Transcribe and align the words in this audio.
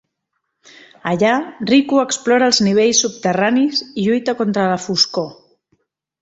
Allà, 1.11 1.33
Riku 1.71 1.99
explora 2.03 2.47
els 2.53 2.61
nivells 2.69 3.03
subterranis 3.05 3.83
i 3.91 4.07
lluita 4.09 4.37
contra 4.41 4.67
la 4.73 4.81
foscor. 4.89 5.31